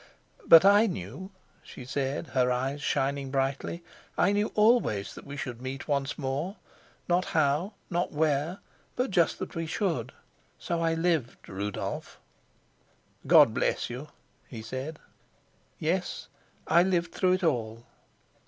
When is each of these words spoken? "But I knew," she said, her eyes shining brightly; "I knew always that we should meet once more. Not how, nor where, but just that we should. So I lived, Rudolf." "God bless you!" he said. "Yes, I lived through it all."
"But 0.47 0.65
I 0.65 0.87
knew," 0.87 1.29
she 1.61 1.85
said, 1.85 2.25
her 2.29 2.51
eyes 2.51 2.81
shining 2.81 3.29
brightly; 3.29 3.83
"I 4.17 4.31
knew 4.31 4.51
always 4.55 5.13
that 5.13 5.27
we 5.27 5.37
should 5.37 5.61
meet 5.61 5.87
once 5.87 6.17
more. 6.17 6.55
Not 7.07 7.23
how, 7.25 7.73
nor 7.91 8.07
where, 8.07 8.57
but 8.95 9.11
just 9.11 9.37
that 9.37 9.53
we 9.53 9.67
should. 9.67 10.11
So 10.57 10.81
I 10.81 10.95
lived, 10.95 11.47
Rudolf." 11.47 12.19
"God 13.27 13.53
bless 13.53 13.91
you!" 13.91 14.07
he 14.47 14.63
said. 14.63 14.97
"Yes, 15.77 16.29
I 16.65 16.81
lived 16.81 17.11
through 17.11 17.33
it 17.33 17.43
all." 17.43 17.85